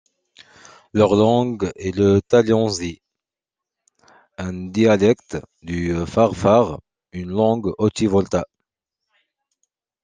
Leur 0.93 1.13
langue 1.13 1.71
est 1.75 1.95
le 1.95 2.21
tallensi, 2.27 3.03
un 4.39 4.51
dialecte 4.51 5.37
du 5.61 5.93
farefare, 6.07 6.79
une 7.13 7.29
langue 7.29 7.71
oti-volta. 7.77 8.43